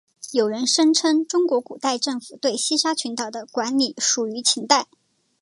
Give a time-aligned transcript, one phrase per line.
[0.31, 4.87] 有人声称中国古代政府对西沙群岛的管理始于秦代。